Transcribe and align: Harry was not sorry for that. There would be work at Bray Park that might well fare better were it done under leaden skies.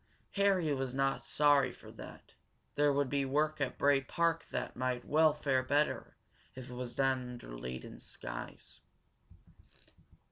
Harry 0.31 0.73
was 0.73 0.95
not 0.95 1.21
sorry 1.21 1.71
for 1.71 1.91
that. 1.91 2.33
There 2.73 2.91
would 2.91 3.07
be 3.07 3.23
work 3.23 3.61
at 3.61 3.77
Bray 3.77 4.01
Park 4.01 4.47
that 4.49 4.75
might 4.75 5.05
well 5.05 5.31
fare 5.31 5.61
better 5.61 6.15
were 6.57 6.83
it 6.83 6.95
done 6.97 7.29
under 7.33 7.55
leaden 7.55 7.99
skies. 7.99 8.79